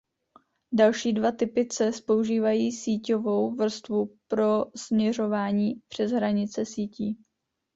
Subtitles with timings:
[0.71, 7.17] Další dva typy cest používají síťovou vrstvu pro směrování přes hranice sítí.